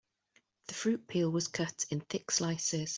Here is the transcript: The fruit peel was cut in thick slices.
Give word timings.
The 0.65 0.73
fruit 0.73 1.05
peel 1.07 1.29
was 1.29 1.47
cut 1.47 1.85
in 1.91 1.99
thick 1.99 2.31
slices. 2.31 2.89